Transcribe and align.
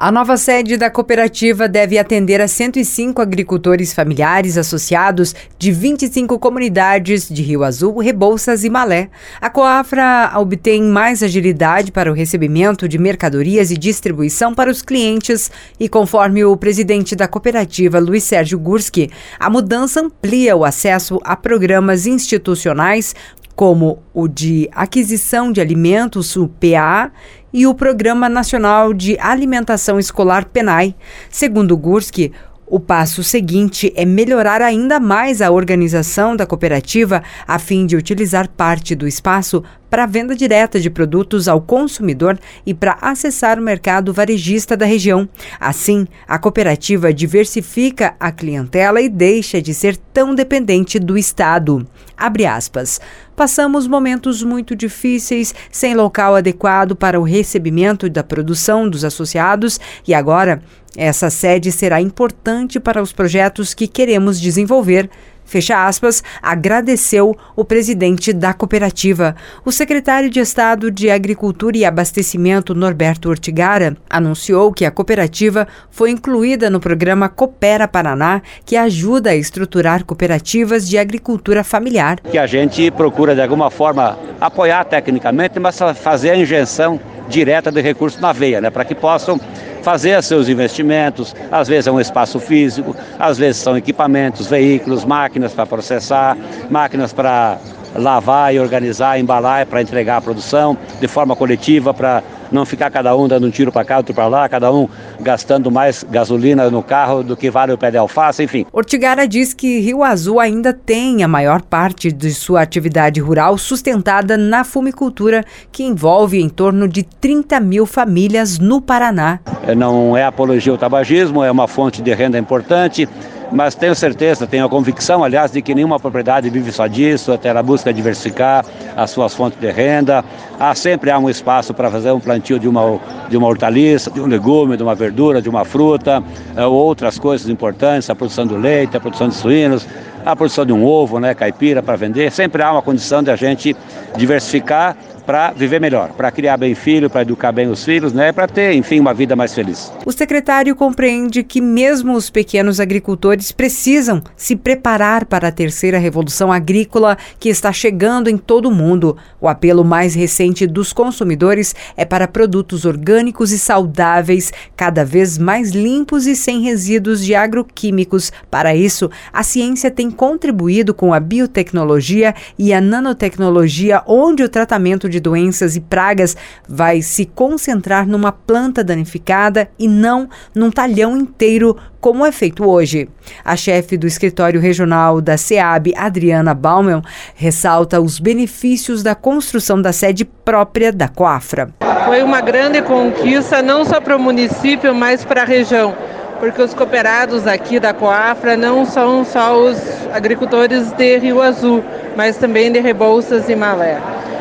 A 0.00 0.12
nova 0.12 0.36
sede 0.36 0.76
da 0.76 0.88
cooperativa 0.88 1.66
deve 1.66 1.98
atender 1.98 2.40
a 2.40 2.46
105 2.46 3.20
agricultores 3.20 3.92
familiares 3.92 4.56
associados 4.56 5.34
de 5.58 5.72
25 5.72 6.38
comunidades 6.38 7.28
de 7.28 7.42
Rio 7.42 7.64
Azul, 7.64 7.98
Rebouças 7.98 8.62
e 8.62 8.70
Malé. 8.70 9.10
A 9.40 9.50
Coafra 9.50 10.30
obtém 10.36 10.84
mais 10.84 11.20
agilidade 11.20 11.90
para 11.90 12.12
o 12.12 12.14
recebimento 12.14 12.88
de 12.88 12.96
mercadorias 12.96 13.72
e 13.72 13.76
distribuição 13.76 14.54
para 14.54 14.70
os 14.70 14.82
clientes 14.82 15.50
e, 15.80 15.88
conforme 15.88 16.44
o 16.44 16.56
presidente 16.56 17.16
da 17.16 17.26
cooperativa, 17.26 17.98
Luiz 17.98 18.22
Sérgio 18.22 18.56
Gurski, 18.56 19.10
a 19.36 19.50
mudança 19.50 20.00
amplia 20.00 20.56
o 20.56 20.64
acesso 20.64 21.18
a 21.24 21.34
programas 21.34 22.06
institucionais 22.06 23.16
como 23.58 23.98
o 24.14 24.28
de 24.28 24.70
aquisição 24.70 25.50
de 25.50 25.60
alimentos, 25.60 26.36
o 26.36 26.46
PA, 26.46 27.10
e 27.52 27.66
o 27.66 27.74
Programa 27.74 28.28
Nacional 28.28 28.94
de 28.94 29.18
Alimentação 29.18 29.98
Escolar 29.98 30.44
PENAI. 30.44 30.94
Segundo 31.28 31.76
Gursky, 31.76 32.30
o 32.64 32.78
passo 32.78 33.24
seguinte 33.24 33.92
é 33.96 34.04
melhorar 34.04 34.62
ainda 34.62 35.00
mais 35.00 35.42
a 35.42 35.50
organização 35.50 36.36
da 36.36 36.46
cooperativa 36.46 37.20
a 37.48 37.58
fim 37.58 37.84
de 37.84 37.96
utilizar 37.96 38.48
parte 38.48 38.94
do 38.94 39.08
espaço 39.08 39.64
para 39.90 40.06
venda 40.06 40.34
direta 40.34 40.80
de 40.80 40.90
produtos 40.90 41.48
ao 41.48 41.60
consumidor 41.60 42.38
e 42.64 42.74
para 42.74 42.98
acessar 43.00 43.58
o 43.58 43.62
mercado 43.62 44.12
varejista 44.12 44.76
da 44.76 44.86
região. 44.86 45.28
Assim, 45.58 46.06
a 46.26 46.38
cooperativa 46.38 47.12
diversifica 47.12 48.14
a 48.18 48.30
clientela 48.30 49.00
e 49.00 49.08
deixa 49.08 49.60
de 49.60 49.72
ser 49.72 49.96
tão 49.96 50.34
dependente 50.34 50.98
do 50.98 51.16
Estado. 51.16 51.86
Abre 52.16 52.46
aspas. 52.46 53.00
Passamos 53.36 53.86
momentos 53.86 54.42
muito 54.42 54.74
difíceis, 54.74 55.54
sem 55.70 55.94
local 55.94 56.34
adequado 56.34 56.96
para 56.96 57.20
o 57.20 57.22
recebimento 57.22 58.10
da 58.10 58.24
produção 58.24 58.88
dos 58.88 59.04
associados 59.04 59.78
e 60.06 60.12
agora 60.12 60.60
essa 60.96 61.30
sede 61.30 61.70
será 61.70 62.00
importante 62.00 62.80
para 62.80 63.00
os 63.00 63.12
projetos 63.12 63.74
que 63.74 63.86
queremos 63.86 64.40
desenvolver 64.40 65.08
fecha 65.48 65.86
aspas, 65.86 66.22
agradeceu 66.42 67.36
o 67.56 67.64
presidente 67.64 68.32
da 68.32 68.52
cooperativa. 68.52 69.34
O 69.64 69.72
secretário 69.72 70.30
de 70.30 70.38
Estado 70.38 70.90
de 70.90 71.10
Agricultura 71.10 71.76
e 71.76 71.84
Abastecimento, 71.84 72.74
Norberto 72.74 73.30
Ortigara, 73.30 73.96
anunciou 74.08 74.72
que 74.72 74.84
a 74.84 74.90
cooperativa 74.90 75.66
foi 75.90 76.10
incluída 76.10 76.68
no 76.68 76.78
programa 76.78 77.28
Coopera 77.28 77.88
Paraná, 77.88 78.42
que 78.64 78.76
ajuda 78.76 79.30
a 79.30 79.36
estruturar 79.36 80.04
cooperativas 80.04 80.86
de 80.86 80.98
agricultura 80.98 81.64
familiar. 81.64 82.20
Que 82.20 82.38
a 82.38 82.46
gente 82.46 82.90
procura, 82.90 83.34
de 83.34 83.40
alguma 83.40 83.70
forma, 83.70 84.18
apoiar 84.40 84.84
tecnicamente, 84.84 85.58
mas 85.58 85.78
fazer 85.96 86.30
a 86.30 86.36
injeção 86.36 87.00
direta 87.28 87.70
de 87.70 87.80
recursos 87.80 88.20
na 88.20 88.32
veia, 88.32 88.60
né, 88.60 88.70
para 88.70 88.84
que 88.84 88.94
possam 88.94 89.40
fazer 89.82 90.22
seus 90.22 90.48
investimentos, 90.48 91.34
às 91.50 91.68
vezes 91.68 91.86
é 91.86 91.92
um 91.92 92.00
espaço 92.00 92.40
físico, 92.40 92.94
às 93.18 93.38
vezes 93.38 93.60
são 93.60 93.76
equipamentos, 93.76 94.46
veículos, 94.46 95.04
máquinas 95.04 95.52
para 95.52 95.66
processar, 95.66 96.36
máquinas 96.68 97.12
para 97.12 97.58
lavar 97.94 98.54
e 98.54 98.60
organizar, 98.60 99.18
embalar 99.18 99.66
para 99.66 99.82
entregar 99.82 100.18
a 100.18 100.20
produção 100.20 100.76
de 101.00 101.08
forma 101.08 101.34
coletiva 101.34 101.92
para 101.94 102.22
não 102.50 102.64
ficar 102.64 102.90
cada 102.90 103.14
um 103.16 103.28
dando 103.28 103.46
um 103.46 103.50
tiro 103.50 103.70
para 103.70 103.84
cá, 103.84 103.98
outro 103.98 104.14
para 104.14 104.26
lá, 104.26 104.48
cada 104.48 104.72
um 104.72 104.88
gastando 105.20 105.70
mais 105.70 106.04
gasolina 106.04 106.70
no 106.70 106.82
carro 106.82 107.22
do 107.22 107.36
que 107.36 107.50
vale 107.50 107.72
o 107.72 107.78
pé 107.78 107.90
de 107.90 107.98
alface, 107.98 108.42
enfim. 108.42 108.66
Ortigara 108.72 109.26
diz 109.26 109.52
que 109.52 109.80
Rio 109.80 110.02
Azul 110.02 110.40
ainda 110.40 110.72
tem 110.72 111.22
a 111.22 111.28
maior 111.28 111.62
parte 111.62 112.10
de 112.10 112.32
sua 112.32 112.62
atividade 112.62 113.20
rural 113.20 113.58
sustentada 113.58 114.36
na 114.36 114.64
fumicultura, 114.64 115.44
que 115.70 115.84
envolve 115.84 116.40
em 116.40 116.48
torno 116.48 116.88
de 116.88 117.02
30 117.02 117.60
mil 117.60 117.86
famílias 117.86 118.58
no 118.58 118.80
Paraná. 118.80 119.40
É, 119.66 119.74
não 119.74 120.16
é 120.16 120.24
apologia 120.24 120.72
ao 120.72 120.78
tabagismo, 120.78 121.44
é 121.44 121.50
uma 121.50 121.68
fonte 121.68 122.00
de 122.02 122.14
renda 122.14 122.38
importante 122.38 123.08
mas 123.50 123.74
tenho 123.74 123.94
certeza, 123.94 124.46
tenho 124.46 124.66
a 124.66 124.68
convicção, 124.68 125.24
aliás, 125.24 125.50
de 125.50 125.62
que 125.62 125.74
nenhuma 125.74 125.98
propriedade 125.98 126.50
vive 126.50 126.70
só 126.70 126.86
disso, 126.86 127.32
até 127.32 127.48
ela 127.48 127.62
busca 127.62 127.92
diversificar 127.92 128.64
as 128.96 129.10
suas 129.10 129.34
fontes 129.34 129.58
de 129.58 129.70
renda. 129.70 130.24
Há 130.58 130.74
sempre 130.74 131.10
há 131.10 131.18
um 131.18 131.30
espaço 131.30 131.72
para 131.72 131.90
fazer 131.90 132.10
um 132.12 132.20
plantio 132.20 132.58
de 132.58 132.68
uma, 132.68 133.00
de 133.28 133.36
uma 133.36 133.48
hortaliça, 133.48 134.10
de 134.10 134.20
um 134.20 134.26
legume, 134.26 134.76
de 134.76 134.82
uma 134.82 134.94
verdura, 134.94 135.40
de 135.40 135.48
uma 135.48 135.64
fruta, 135.64 136.22
é, 136.56 136.66
ou 136.66 136.74
outras 136.74 137.18
coisas 137.18 137.48
importantes, 137.48 138.10
a 138.10 138.14
produção 138.14 138.46
do 138.46 138.56
leite, 138.56 138.96
a 138.96 139.00
produção 139.00 139.28
de 139.28 139.34
suínos, 139.34 139.86
a 140.24 140.36
produção 140.36 140.66
de 140.66 140.72
um 140.72 140.84
ovo, 140.84 141.18
né, 141.18 141.34
caipira 141.34 141.82
para 141.82 141.96
vender. 141.96 142.30
Sempre 142.30 142.62
há 142.62 142.72
uma 142.72 142.82
condição 142.82 143.22
de 143.22 143.30
a 143.30 143.36
gente 143.36 143.74
diversificar 144.16 144.96
para 145.28 145.50
viver 145.50 145.78
melhor, 145.78 146.12
para 146.14 146.30
criar 146.30 146.56
bem 146.56 146.74
filho, 146.74 147.10
para 147.10 147.20
educar 147.20 147.52
bem 147.52 147.68
os 147.68 147.84
filhos, 147.84 148.14
né, 148.14 148.32
para 148.32 148.48
ter, 148.48 148.72
enfim, 148.72 148.98
uma 148.98 149.12
vida 149.12 149.36
mais 149.36 149.52
feliz. 149.52 149.92
O 150.06 150.10
secretário 150.10 150.74
compreende 150.74 151.42
que 151.42 151.60
mesmo 151.60 152.14
os 152.14 152.30
pequenos 152.30 152.80
agricultores 152.80 153.52
precisam 153.52 154.22
se 154.34 154.56
preparar 154.56 155.26
para 155.26 155.48
a 155.48 155.52
terceira 155.52 155.98
revolução 155.98 156.50
agrícola 156.50 157.18
que 157.38 157.50
está 157.50 157.70
chegando 157.70 158.30
em 158.30 158.38
todo 158.38 158.70
o 158.70 158.74
mundo. 158.74 159.18
O 159.38 159.48
apelo 159.48 159.84
mais 159.84 160.14
recente 160.14 160.66
dos 160.66 160.94
consumidores 160.94 161.74
é 161.94 162.06
para 162.06 162.26
produtos 162.26 162.86
orgânicos 162.86 163.52
e 163.52 163.58
saudáveis, 163.58 164.50
cada 164.74 165.04
vez 165.04 165.36
mais 165.36 165.72
limpos 165.72 166.26
e 166.26 166.34
sem 166.34 166.62
resíduos 166.62 167.22
de 167.22 167.34
agroquímicos. 167.34 168.32
Para 168.50 168.74
isso, 168.74 169.10
a 169.30 169.42
ciência 169.42 169.90
tem 169.90 170.10
contribuído 170.10 170.94
com 170.94 171.12
a 171.12 171.20
biotecnologia 171.20 172.34
e 172.58 172.72
a 172.72 172.80
nanotecnologia, 172.80 174.02
onde 174.06 174.42
o 174.42 174.48
tratamento 174.48 175.06
de 175.06 175.17
de 175.18 175.20
doenças 175.20 175.76
e 175.76 175.80
pragas 175.80 176.36
vai 176.68 177.02
se 177.02 177.26
concentrar 177.26 178.06
numa 178.06 178.32
planta 178.32 178.84
danificada 178.84 179.68
e 179.78 179.88
não 179.88 180.28
num 180.54 180.70
talhão 180.70 181.16
inteiro, 181.16 181.76
como 182.00 182.24
é 182.24 182.30
feito 182.30 182.64
hoje. 182.64 183.08
A 183.44 183.56
chefe 183.56 183.96
do 183.96 184.06
escritório 184.06 184.60
regional 184.60 185.20
da 185.20 185.36
SEAB, 185.36 185.92
Adriana 185.96 186.54
Baumel, 186.54 187.02
ressalta 187.34 188.00
os 188.00 188.18
benefícios 188.18 189.02
da 189.02 189.14
construção 189.14 189.82
da 189.82 189.92
sede 189.92 190.24
própria 190.24 190.92
da 190.92 191.08
Coafra. 191.08 191.70
Foi 192.06 192.22
uma 192.22 192.40
grande 192.40 192.80
conquista 192.80 193.60
não 193.60 193.84
só 193.84 194.00
para 194.00 194.16
o 194.16 194.20
município, 194.20 194.94
mas 194.94 195.24
para 195.24 195.42
a 195.42 195.44
região 195.44 195.94
porque 196.38 196.62
os 196.62 196.72
cooperados 196.72 197.46
aqui 197.46 197.80
da 197.80 197.92
Coafra 197.92 198.56
não 198.56 198.84
são 198.84 199.24
só 199.24 199.58
os 199.58 199.76
agricultores 200.12 200.92
de 200.92 201.18
Rio 201.18 201.42
Azul, 201.42 201.82
mas 202.16 202.36
também 202.36 202.70
de 202.70 202.78
Rebouças 202.78 203.48
e 203.48 203.56
Malé. 203.56 204.00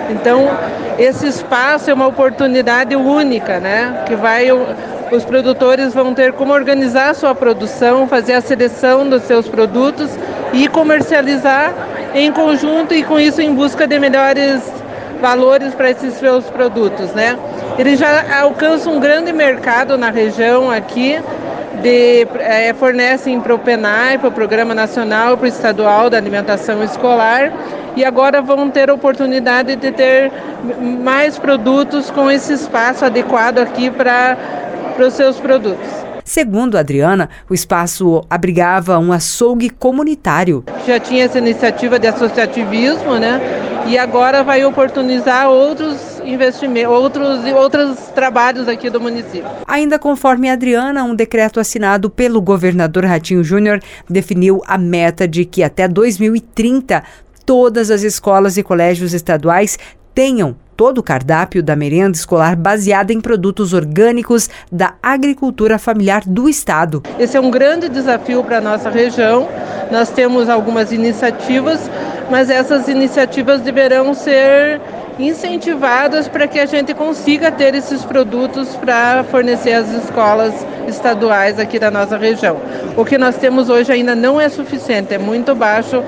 Então, 0.10 0.48
esse 0.98 1.28
espaço 1.28 1.90
é 1.90 1.94
uma 1.94 2.08
oportunidade 2.08 2.96
única, 2.96 3.60
né? 3.60 4.04
Que 4.06 4.16
vai 4.16 4.48
os 5.12 5.24
produtores 5.24 5.94
vão 5.94 6.14
ter 6.14 6.34
como 6.34 6.54
organizar 6.54 7.12
a 7.12 7.14
sua 7.14 7.34
produção, 7.34 8.08
fazer 8.08 8.34
a 8.34 8.42
seleção 8.42 9.08
dos 9.08 9.24
seus 9.24 9.48
produtos 9.48 10.10
e 10.52 10.68
comercializar 10.68 11.74
em 12.14 12.32
conjunto 12.32 12.94
e 12.94 13.04
com 13.04 13.20
isso 13.20 13.42
em 13.42 13.54
busca 13.54 13.88
de 13.88 13.98
melhores 14.00 14.62
valores 15.22 15.74
para 15.74 15.90
esses 15.92 16.14
seus 16.16 16.46
produtos, 16.46 17.12
né? 17.14 17.38
Eles 17.78 18.00
já 18.00 18.42
alcançam 18.42 18.96
um 18.96 19.00
grande 19.00 19.32
mercado 19.32 19.98
na 19.98 20.10
região 20.10 20.70
aqui, 20.70 21.20
de, 21.82 22.28
é, 22.40 22.74
fornecem 22.74 23.40
para 23.40 23.54
o 23.56 23.60
PENAI, 23.60 24.18
para 24.18 24.30
o 24.30 24.32
Programa 24.32 24.74
Nacional 24.74 25.38
para 25.38 25.46
o 25.46 25.48
Estadual 25.48 26.10
da 26.10 26.18
Alimentação 26.18 26.84
Escolar, 26.84 27.52
e 27.96 28.06
agora 28.06 28.42
vão 28.42 28.70
ter 28.70 28.90
a 28.90 28.94
oportunidade 28.94 29.76
de 29.76 29.92
ter 29.92 30.32
mais 31.04 31.38
produtos 31.38 32.12
com 32.12 32.30
esse 32.30 32.54
espaço 32.54 33.06
adequado 33.06 33.60
aqui 33.60 33.90
para 33.90 34.38
os 35.00 35.14
seus 35.14 35.40
produtos. 35.40 36.08
Segundo 36.24 36.78
Adriana, 36.78 37.30
o 37.50 37.54
espaço 37.54 38.22
abrigava 38.30 39.00
um 39.00 39.14
açougue 39.14 39.70
comunitário. 39.70 40.64
Já 40.86 41.00
tinha 41.00 41.24
essa 41.24 41.38
iniciativa 41.38 41.98
de 41.98 42.08
associativismo, 42.08 43.16
né? 43.16 43.40
E 43.88 43.98
agora 43.98 44.44
vai 44.44 44.66
oportunizar 44.66 45.50
outros 45.50 46.17
investimentos, 46.28 46.92
outros 46.92 47.46
outros 47.54 47.98
trabalhos 48.14 48.68
aqui 48.68 48.90
do 48.90 49.00
município. 49.00 49.46
Ainda 49.68 49.98
conforme 49.98 50.50
Adriana, 50.50 51.04
um 51.04 51.16
decreto 51.16 51.60
assinado 51.60 52.10
pelo 52.10 52.42
governador 52.42 53.06
Ratinho 53.06 53.44
Júnior 53.44 53.80
definiu 54.10 54.62
a 54.68 54.78
meta 54.78 55.28
de 55.28 55.46
que 55.46 55.64
até 55.64 55.88
2030 55.88 57.04
todas 57.46 57.90
as 57.90 58.04
escolas 58.04 58.58
e 58.58 58.64
colégios 58.64 59.14
estaduais 59.14 59.78
tenham 60.14 60.56
todo 60.76 61.00
o 61.00 61.04
cardápio 61.04 61.64
da 61.64 61.76
merenda 61.76 62.16
escolar 62.16 62.56
baseada 62.56 63.12
em 63.12 63.20
produtos 63.20 63.74
orgânicos 63.74 64.50
da 64.72 64.94
agricultura 65.02 65.80
familiar 65.80 66.24
do 66.26 66.48
estado. 66.48 67.02
Esse 67.18 67.36
é 67.36 67.42
um 67.42 67.50
grande 67.50 67.90
desafio 67.90 68.44
para 68.44 68.60
a 68.60 68.62
nossa 68.62 68.90
região. 68.90 69.50
Nós 69.92 70.10
temos 70.10 70.50
algumas 70.50 70.92
iniciativas, 70.92 71.90
mas 72.30 72.50
essas 72.50 72.88
iniciativas 72.88 73.62
deverão 73.62 74.14
ser 74.14 74.80
incentivadas 75.20 76.28
para 76.28 76.48
que 76.48 76.60
a 76.60 76.66
gente 76.66 76.94
consiga 76.94 77.52
ter 77.52 77.74
esses 77.76 78.04
produtos 78.04 78.76
para 78.76 79.24
fornecer 79.24 79.74
às 79.74 79.90
escolas 79.92 80.54
estaduais 80.88 81.60
aqui 81.60 81.80
da 81.80 81.90
nossa 81.92 82.18
região. 82.18 82.58
O 82.96 83.04
que 83.04 83.18
nós 83.18 83.38
temos 83.38 83.70
hoje 83.70 83.92
ainda 83.92 84.16
não 84.16 84.40
é 84.40 84.48
suficiente, 84.50 85.14
é 85.14 85.18
muito 85.18 85.56
baixo 85.56 86.04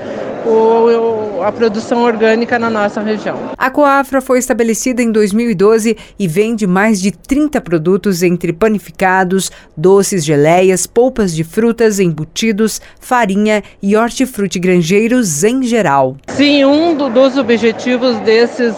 o, 0.46 1.42
a 1.42 1.52
produção 1.52 2.02
orgânica 2.02 2.58
na 2.58 2.70
nossa 2.70 3.00
região. 3.00 3.36
A 3.56 3.70
Coafra 3.70 4.20
foi 4.20 4.38
estabelecida 4.38 5.02
em 5.02 5.10
2012 5.10 5.96
e 6.18 6.28
vende 6.28 6.66
mais 6.66 7.00
de 7.00 7.10
30 7.10 7.60
produtos 7.60 8.22
entre 8.22 8.52
panificados, 8.52 9.50
doces, 9.76 10.24
geleias, 10.24 10.86
polpas 10.86 11.34
de 11.34 11.44
frutas, 11.44 11.98
embutidos, 11.98 12.80
farinha 13.00 13.62
e 13.82 13.96
hortifruti 13.96 14.58
granjeiros 14.58 15.44
em 15.44 15.62
geral. 15.62 16.16
Sim, 16.28 16.64
um 16.64 16.94
do, 16.94 17.08
dos 17.08 17.36
objetivos 17.36 18.18
desses 18.20 18.74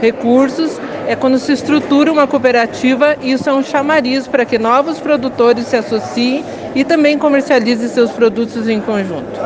recursos 0.00 0.78
é 1.06 1.16
quando 1.16 1.38
se 1.38 1.52
estrutura 1.52 2.12
uma 2.12 2.26
cooperativa, 2.26 3.16
isso 3.20 3.48
é 3.48 3.52
um 3.52 3.64
chamariz 3.64 4.28
para 4.28 4.44
que 4.44 4.58
novos 4.58 5.00
produtores 5.00 5.66
se 5.66 5.76
associem 5.76 6.44
e 6.74 6.84
também 6.84 7.18
comercializem 7.18 7.88
seus 7.88 8.12
produtos 8.12 8.68
em 8.68 8.80
conjunto. 8.80 9.40